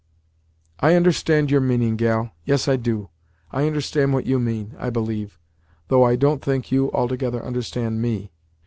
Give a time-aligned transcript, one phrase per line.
[0.79, 3.09] "I understand your meaning, gal; yes, I do
[3.51, 5.37] understand what you mean, I believe,
[5.89, 8.31] though I don't think you altogether understand me.